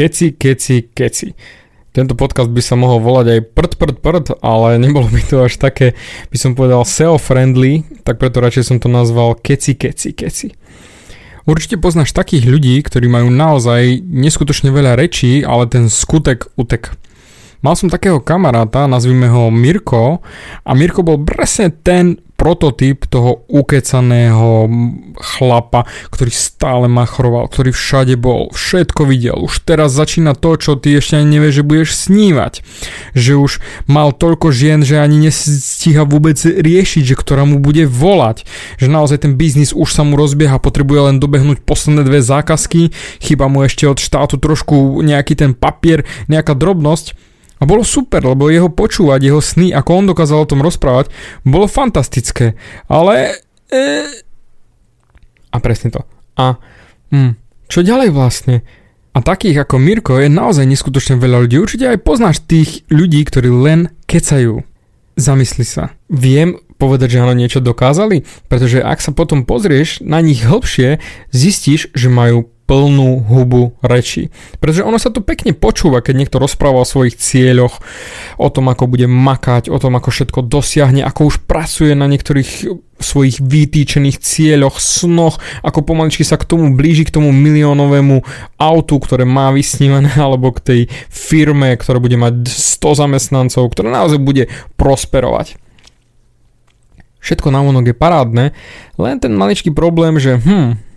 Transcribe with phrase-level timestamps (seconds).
[0.00, 1.28] keci, keci, keci.
[1.92, 5.60] Tento podcast by sa mohol volať aj prd, prd, prd, ale nebolo by to až
[5.60, 5.92] také,
[6.32, 10.56] by som povedal SEO-friendly, tak preto radšej som to nazval keci, keci, keci.
[11.44, 16.96] Určite poznáš takých ľudí, ktorí majú naozaj neskutočne veľa rečí, ale ten skutek utek.
[17.60, 20.24] Mal som takého kamaráta, nazvime ho Mirko,
[20.64, 24.64] a Mirko bol presne ten prototyp toho ukecaného
[25.20, 29.44] chlapa, ktorý stále machroval, ktorý všade bol, všetko videl.
[29.44, 32.64] Už teraz začína to, čo ty ešte ani nevieš, že budeš snívať.
[33.12, 33.52] Že už
[33.84, 38.48] mal toľko žien, že ani nestíha vôbec riešiť, že ktorá mu bude volať.
[38.80, 42.88] Že naozaj ten biznis už sa mu rozbieha, potrebuje len dobehnúť posledné dve zákazky,
[43.20, 47.29] chyba mu ešte od štátu trošku nejaký ten papier, nejaká drobnosť
[47.60, 51.12] a bolo super, lebo jeho počúvať, jeho sny, ako on dokázal o tom rozprávať,
[51.44, 52.56] bolo fantastické.
[52.88, 53.36] Ale...
[53.68, 54.08] E...
[55.52, 56.00] A presne to.
[56.40, 56.56] A
[57.12, 57.36] hm,
[57.68, 58.64] čo ďalej vlastne?
[59.12, 61.58] A takých ako Mirko je naozaj neskutočne veľa ľudí.
[61.58, 64.62] Určite aj poznáš tých ľudí, ktorí len kecajú.
[65.18, 65.92] Zamysli sa.
[66.06, 68.24] Viem povedať, že áno, niečo dokázali?
[68.48, 74.30] Pretože ak sa potom pozrieš na nich hlbšie, zistíš, že majú plnú hubu reči.
[74.62, 77.82] Pretože ono sa to pekne počúva, keď niekto rozpráva o svojich cieľoch,
[78.38, 82.70] o tom, ako bude makať, o tom, ako všetko dosiahne, ako už pracuje na niektorých
[83.02, 88.22] svojich vytýčených cieľoch, snoch, ako pomaličky sa k tomu blíži, k tomu miliónovému
[88.54, 94.22] autu, ktoré má vysnívané, alebo k tej firme, ktorá bude mať 100 zamestnancov, ktorá naozaj
[94.22, 94.46] bude
[94.78, 95.58] prosperovať.
[97.20, 98.56] Všetko na je parádne,
[98.96, 100.89] len ten maličký problém, že hm,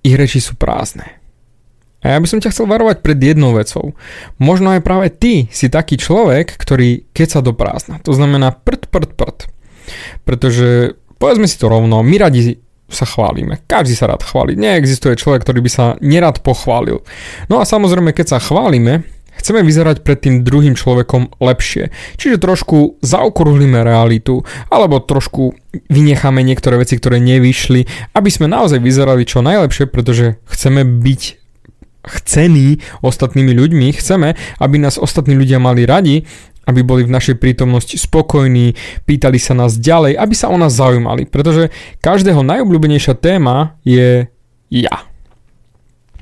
[0.00, 1.20] ich reči sú prázdne.
[2.00, 3.92] A ja by som ťa chcel varovať pred jednou vecou.
[4.40, 8.00] Možno aj práve ty si taký človek, ktorý keca do prázdna.
[8.08, 9.38] To znamená prd, prd, prd.
[10.24, 12.56] Pretože, povedzme si to rovno, my radi
[12.88, 13.60] sa chválime.
[13.68, 14.56] Každý sa rád chváli.
[14.56, 17.04] Neexistuje človek, ktorý by sa nerad pochválil.
[17.52, 19.04] No a samozrejme, keď sa chválime,
[19.40, 21.88] Chceme vyzerať pred tým druhým človekom lepšie.
[22.20, 25.56] Čiže trošku zaokrúhlime realitu, alebo trošku
[25.88, 31.40] vynecháme niektoré veci, ktoré nevyšli, aby sme naozaj vyzerali čo najlepšie, pretože chceme byť
[32.00, 36.24] chcení ostatnými ľuďmi, chceme, aby nás ostatní ľudia mali radi,
[36.68, 41.26] aby boli v našej prítomnosti spokojní, pýtali sa nás ďalej, aby sa o nás zaujímali,
[41.26, 44.28] pretože každého najobľúbenejšia téma je
[44.70, 45.09] ja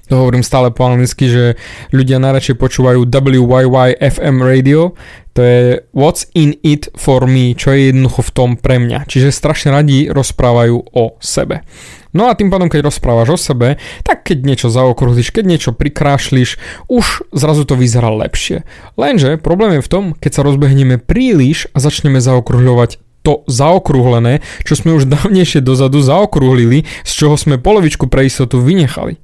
[0.08, 1.44] to hovorím stále po anglicky, že
[1.92, 4.96] ľudia najradšej počúvajú WYY FM radio,
[5.38, 5.62] to je
[5.94, 9.06] what's in it for me, čo je jednoducho v tom pre mňa.
[9.06, 11.62] Čiže strašne radi rozprávajú o sebe.
[12.10, 16.58] No a tým pádom, keď rozprávaš o sebe, tak keď niečo zaokrúhliš, keď niečo prikrášliš,
[16.90, 18.66] už zrazu to vyzerá lepšie.
[18.98, 24.74] Lenže problém je v tom, keď sa rozbehneme príliš a začneme zaokrúhľovať to zaokrúhlené, čo
[24.74, 29.20] sme už dávnejšie dozadu zaokrúhlili, z čoho sme polovičku pre istotu vynechali.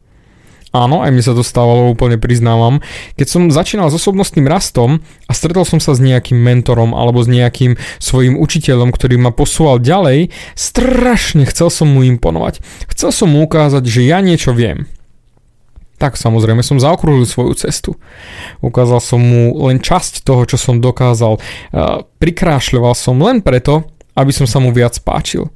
[0.74, 2.82] Áno, aj mi sa to stávalo, úplne priznávam.
[3.14, 7.30] Keď som začínal s osobnostným rastom a stretol som sa s nejakým mentorom alebo s
[7.30, 12.58] nejakým svojim učiteľom, ktorý ma posúval ďalej, strašne chcel som mu imponovať.
[12.90, 14.90] Chcel som mu ukázať, že ja niečo viem.
[15.94, 17.94] Tak samozrejme som zaokrúhlil svoju cestu.
[18.58, 21.38] Ukázal som mu len časť toho, čo som dokázal.
[22.18, 23.86] Prikrášľoval som len preto,
[24.18, 25.54] aby som sa mu viac páčil.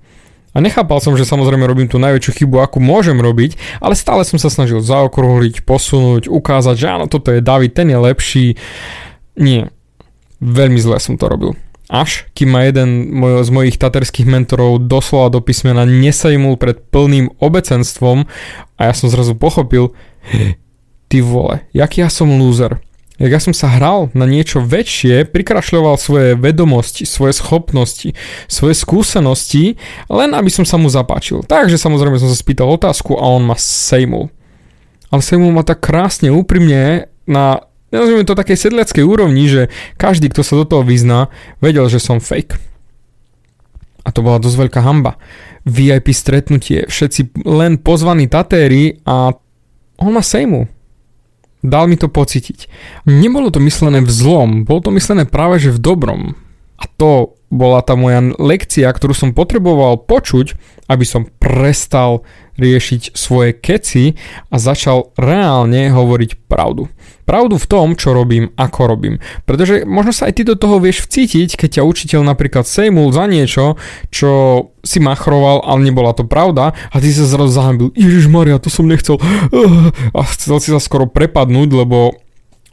[0.58, 4.42] A nechápal som, že samozrejme robím tú najväčšiu chybu, akú môžem robiť, ale stále som
[4.42, 8.46] sa snažil zaokrúhliť, posunúť, ukázať, že áno, toto je David, ten je lepší.
[9.38, 9.70] Nie,
[10.42, 11.54] veľmi zle som to robil.
[11.86, 18.26] Až kým ma jeden z mojich taterských mentorov doslova do písmena nesajmul pred plným obecenstvom
[18.74, 19.94] a ja som zrazu pochopil,
[21.06, 22.82] ty vole, jaký ja som loser
[23.18, 28.14] jak ja som sa hral na niečo väčšie, prikrašľoval svoje vedomosti, svoje schopnosti,
[28.46, 29.74] svoje skúsenosti,
[30.06, 31.42] len aby som sa mu zapáčil.
[31.42, 34.30] Takže samozrejme som sa spýtal otázku a on ma sejmul.
[35.10, 40.44] Ale sejmul ma tak krásne, úprimne na nazvime to takej sedleckej úrovni, že každý, kto
[40.44, 42.60] sa do toho vyzná, vedel, že som fake.
[44.04, 45.20] A to bola dosť veľká hamba.
[45.68, 49.36] VIP stretnutie, všetci len pozvaní tatéri a
[50.00, 50.70] on ma sejmul.
[51.62, 52.70] Dal mi to pocítiť.
[53.06, 56.22] Nebolo to myslené v zlom, bolo to myslené práve že v dobrom.
[56.78, 60.56] A to bola tá moja lekcia, ktorú som potreboval počuť,
[60.88, 62.24] aby som prestal
[62.58, 64.18] riešiť svoje keci
[64.52, 66.90] a začal reálne hovoriť pravdu.
[67.28, 69.20] Pravdu v tom, čo robím, ako robím.
[69.44, 73.28] Pretože možno sa aj ty do toho vieš vcítiť, keď ťa učiteľ napríklad sejmul za
[73.28, 73.76] niečo,
[74.08, 74.32] čo
[74.80, 77.92] si machroval, ale nebola to pravda a ty sa zrazu zahambil.
[77.92, 79.20] Ježiš Maria, to som nechcel.
[80.16, 82.16] A chcel si sa skoro prepadnúť, lebo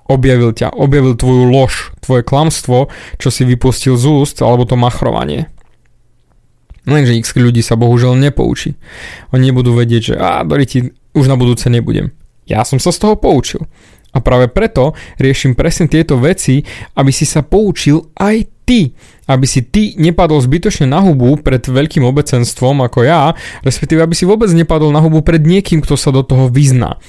[0.05, 5.49] objavil ťa, objavil tvoju lož, tvoje klamstvo, čo si vypustil z úst, alebo to machrovanie.
[6.85, 8.77] Lenže x ľudí sa bohužiaľ nepoučí.
[9.33, 12.13] Oni nebudú vedieť, že a, ti už na budúce nebudem.
[12.45, 13.65] Ja som sa z toho poučil.
[14.15, 16.63] A práve preto riešim presne tieto veci,
[16.95, 18.95] aby si sa poučil aj ty.
[19.27, 23.35] Aby si ty nepadol zbytočne na hubu pred veľkým obecenstvom ako ja,
[23.65, 27.01] respektíve aby si vôbec nepadol na hubu pred niekým, kto sa do toho vyzná.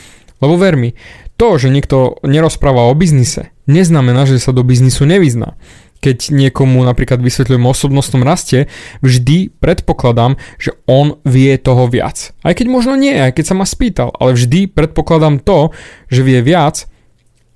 [0.42, 0.92] Lebo ver mi,
[1.36, 5.56] to, že niekto nerozpráva o biznise, neznamená, že sa do biznisu nevyzná
[6.00, 12.36] keď niekomu napríklad vysvetľujem o osobnostnom raste, vždy predpokladám, že on vie toho viac.
[12.44, 15.72] Aj keď možno nie, aj keď sa ma spýtal, ale vždy predpokladám to,
[16.12, 16.86] že vie viac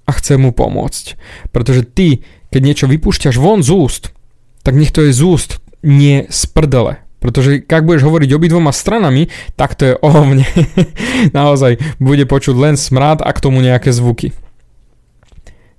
[0.09, 1.21] a chce mu pomôcť.
[1.55, 4.05] Pretože ty, keď niečo vypúšťaš von z úst,
[4.65, 5.51] tak nech to je z úst,
[5.81, 7.01] nie z prdele.
[7.21, 10.49] Pretože ak budeš hovoriť obidvoma stranami, tak to je o mne.
[11.39, 14.33] Naozaj bude počuť len smrad a k tomu nejaké zvuky.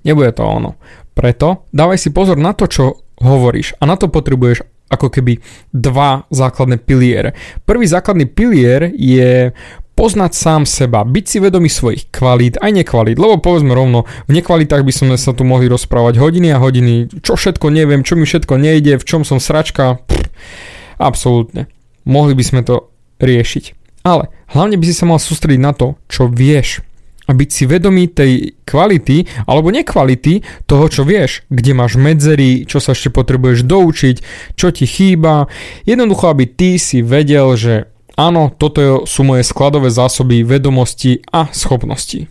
[0.05, 0.77] Nebude to ono.
[1.11, 5.39] Preto dávaj si pozor na to, čo hovoríš a na to potrebuješ ako keby
[5.71, 7.31] dva základné piliere.
[7.63, 9.55] Prvý základný pilier je
[9.95, 14.83] poznať sám seba, byť si vedomý svojich kvalít aj nekvalít, lebo povedzme rovno, v nekvalitách
[14.83, 18.55] by sme sa tu mohli rozprávať hodiny a hodiny, čo všetko neviem, čo mi všetko
[18.55, 20.27] nejde, v čom som sračka, pff,
[21.01, 21.65] absolútne.
[22.05, 22.89] Mohli by sme to
[23.21, 23.77] riešiť.
[24.01, 26.81] Ale hlavne by si sa mal sústrediť na to, čo vieš
[27.29, 32.83] a byť si vedomý tej kvality alebo nekvality toho, čo vieš, kde máš medzery, čo
[32.83, 34.15] sa ešte potrebuješ doučiť,
[34.59, 35.47] čo ti chýba.
[35.87, 37.87] Jednoducho, aby ty si vedel, že
[38.19, 42.27] áno, toto sú moje skladové zásoby vedomosti a schopností.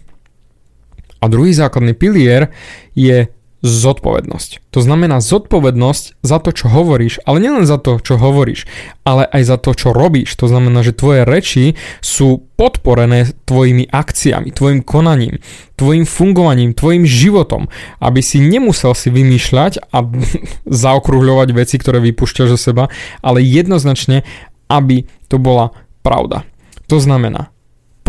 [1.21, 2.53] A druhý základný pilier
[2.97, 3.29] je
[3.61, 4.73] zodpovednosť.
[4.73, 8.65] To znamená zodpovednosť za to, čo hovoríš, ale nielen za to, čo hovoríš,
[9.05, 10.33] ale aj za to, čo robíš.
[10.41, 15.45] To znamená, že tvoje reči sú podporené tvojimi akciami, tvojim konaním,
[15.77, 17.69] tvojim fungovaním, tvojim životom,
[18.01, 20.09] aby si nemusel si vymýšľať a
[20.85, 22.89] zaokrúhľovať veci, ktoré vypúšťaš zo seba,
[23.21, 24.25] ale jednoznačne,
[24.73, 26.49] aby to bola pravda.
[26.89, 27.53] To znamená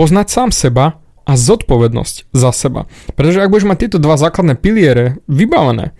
[0.02, 2.90] poznať sám seba, a zodpovednosť za seba.
[3.14, 5.94] Pretože ak budeš mať tieto dva základné piliere vybavené,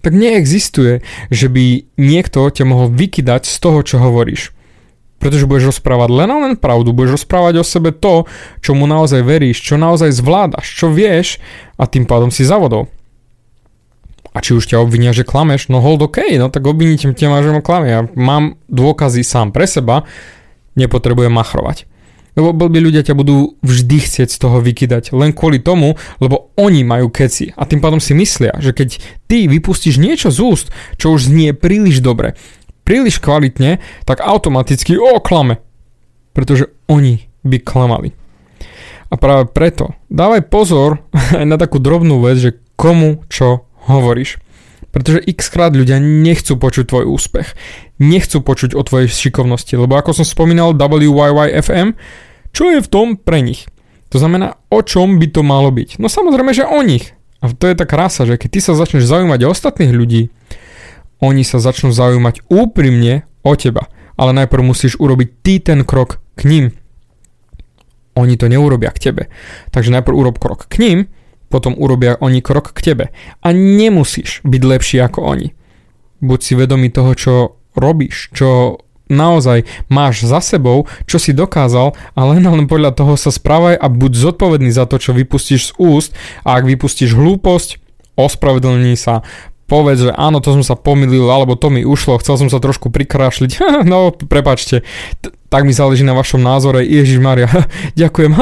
[0.00, 4.56] tak neexistuje, že by niekto ťa mohol vykydať z toho, čo hovoríš.
[5.20, 8.24] Pretože budeš rozprávať len a len pravdu, budeš rozprávať o sebe to,
[8.64, 11.36] čo mu naozaj veríš, čo naozaj zvládaš, čo vieš
[11.76, 12.88] a tým pádom si zavodol.
[14.32, 17.52] A či už ťa obvinia, že klameš, no hold OK, no tak obvinite ťa, že
[17.52, 17.86] ma klame.
[17.92, 20.08] Ja mám dôkazy sám pre seba,
[20.78, 21.84] nepotrebujem machrovať.
[22.38, 25.10] Lebo blbí ľudia ťa budú vždy chcieť z toho vykydať.
[25.10, 27.50] Len kvôli tomu, lebo oni majú keci.
[27.58, 31.50] A tým pádom si myslia, že keď ty vypustíš niečo z úst, čo už znie
[31.56, 32.38] príliš dobre,
[32.86, 35.58] príliš kvalitne, tak automaticky o klame.
[36.30, 38.14] Pretože oni by klamali.
[39.10, 41.02] A práve preto dávaj pozor
[41.38, 44.38] aj na takú drobnú vec, že komu čo hovoríš.
[44.90, 47.54] Pretože x krát ľudia nechcú počuť tvoj úspech.
[48.02, 51.94] Nechcú počuť o tvojej šikovnosti, lebo ako som spomínal WYYFM,
[52.50, 53.70] čo je v tom pre nich?
[54.10, 56.02] To znamená, o čom by to malo byť?
[56.02, 57.14] No samozrejme, že o nich.
[57.38, 60.34] A to je tá krása, že keď ty sa začneš zaujímať o ostatných ľudí,
[61.22, 63.86] oni sa začnú zaujímať úprimne o teba.
[64.18, 66.66] Ale najprv musíš urobiť ty ten krok k ním.
[68.18, 69.22] Oni to neurobia k tebe.
[69.70, 70.98] Takže najprv urob krok k ním
[71.50, 73.04] potom urobia oni krok k tebe.
[73.42, 75.48] A nemusíš byť lepší ako oni.
[76.22, 77.34] Buď si vedomý toho, čo
[77.74, 78.80] robíš, čo
[79.10, 83.86] naozaj máš za sebou, čo si dokázal a len, len podľa toho sa správaj a
[83.90, 86.14] buď zodpovedný za to, čo vypustíš z úst.
[86.46, 87.82] A ak vypustíš hlúposť,
[88.14, 89.26] ospravedlní sa,
[89.70, 92.90] povedz, že áno, to som sa pomýlil, alebo to mi ušlo, chcel som sa trošku
[92.90, 94.82] prikrášliť, no prepačte,
[95.22, 97.46] T- tak mi záleží na vašom názore, Ježiš Maria,
[98.02, 98.34] ďakujem,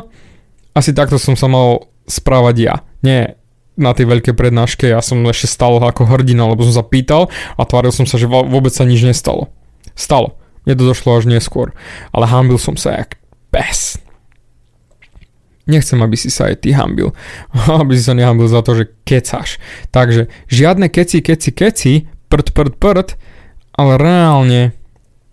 [0.78, 2.74] asi takto som sa mal správať ja.
[3.02, 3.38] Nie
[3.76, 7.28] na tej veľkej prednáške, ja som ešte stal ako hrdina, lebo som sa pýtal
[7.60, 9.52] a tváril som sa, že vôbec sa nič nestalo.
[9.92, 10.40] Stalo.
[10.64, 11.76] Mne to došlo až neskôr.
[12.10, 13.20] Ale hambil som sa jak
[13.52, 14.00] pes.
[15.66, 17.12] Nechcem, aby si sa aj ty hambil.
[17.82, 19.62] aby si sa nehambil za to, že kecáš.
[19.92, 21.92] Takže žiadne keci, keci, keci,
[22.32, 23.08] prd, prd, prd,
[23.76, 24.72] ale reálne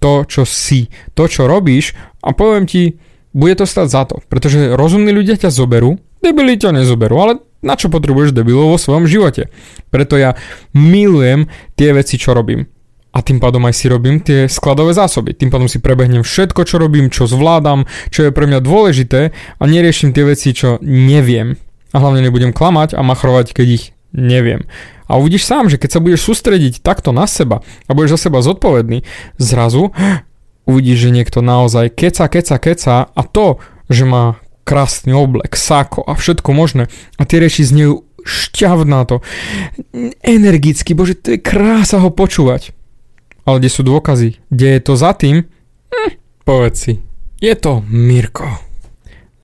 [0.03, 2.99] to, čo si, to, čo robíš a poviem ti,
[3.31, 7.75] bude to stať za to, pretože rozumní ľudia ťa zoberú, Debili ťa nezoberú, ale na
[7.75, 9.51] čo potrebuješ debilov vo svojom živote?
[9.91, 10.39] Preto ja
[10.71, 12.71] milujem tie veci, čo robím.
[13.13, 15.35] A tým pádom aj si robím tie skladové zásoby.
[15.35, 19.63] Tým pádom si prebehnem všetko, čo robím, čo zvládam, čo je pre mňa dôležité a
[19.67, 21.59] neriešim tie veci, čo neviem.
[21.93, 24.65] A hlavne nebudem klamať a machrovať, keď ich neviem.
[25.05, 28.41] A uvidíš sám, že keď sa budeš sústrediť takto na seba a budeš za seba
[28.41, 29.05] zodpovedný,
[29.37, 29.93] zrazu
[30.69, 33.61] uvidíš, že niekto naozaj keca, keca, keca a to,
[33.93, 36.87] že má krásny oblek, sako a všetko možné.
[37.19, 39.19] A tie reči znejú šťavná to,
[40.23, 42.71] energicky, bože, to je krása ho počúvať.
[43.43, 44.39] Ale kde sú dôkazy?
[44.47, 45.43] Kde je to za tým?
[45.91, 46.11] Hm,
[46.47, 46.93] povedz si.
[47.43, 48.72] Je to Mirko.